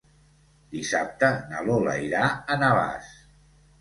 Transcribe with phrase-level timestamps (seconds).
[0.75, 2.23] Dissabte na Lola irà
[2.55, 3.13] a Navàs.